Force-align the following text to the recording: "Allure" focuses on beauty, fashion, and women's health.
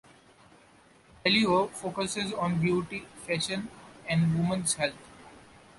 "Allure" 1.23 1.67
focuses 1.67 2.33
on 2.33 2.59
beauty, 2.59 3.05
fashion, 3.27 3.67
and 4.09 4.33
women's 4.35 4.73
health. 4.73 4.97